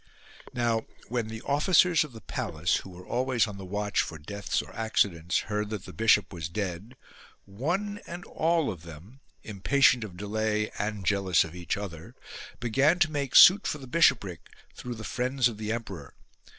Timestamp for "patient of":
9.61-10.17